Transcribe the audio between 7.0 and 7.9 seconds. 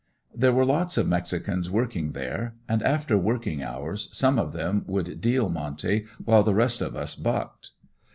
"bucked."